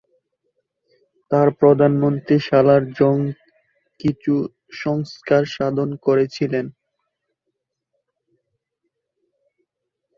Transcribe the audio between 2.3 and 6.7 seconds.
সালার জং কিছু সংস্কার সাধন করেছিলেন।